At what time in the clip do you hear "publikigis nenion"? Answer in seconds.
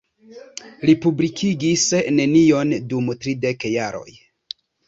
1.03-2.75